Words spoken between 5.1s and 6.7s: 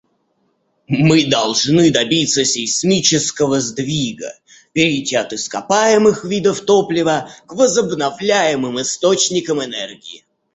от ископаемых видов